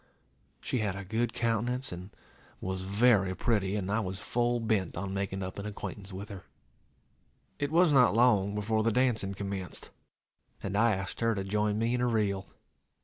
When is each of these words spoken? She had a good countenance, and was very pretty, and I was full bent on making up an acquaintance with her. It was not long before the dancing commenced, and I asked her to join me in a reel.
She 0.61 0.79
had 0.79 0.95
a 0.95 1.05
good 1.05 1.31
countenance, 1.31 1.91
and 1.91 2.09
was 2.59 2.81
very 2.81 3.35
pretty, 3.35 3.75
and 3.75 3.91
I 3.91 3.99
was 3.99 4.19
full 4.19 4.59
bent 4.59 4.97
on 4.97 5.13
making 5.13 5.43
up 5.43 5.59
an 5.59 5.67
acquaintance 5.67 6.11
with 6.11 6.29
her. 6.29 6.41
It 7.59 7.69
was 7.71 7.93
not 7.93 8.15
long 8.15 8.55
before 8.55 8.81
the 8.81 8.91
dancing 8.91 9.35
commenced, 9.35 9.91
and 10.63 10.75
I 10.75 10.95
asked 10.95 11.19
her 11.19 11.35
to 11.35 11.43
join 11.43 11.77
me 11.77 11.93
in 11.93 12.01
a 12.01 12.07
reel. 12.07 12.47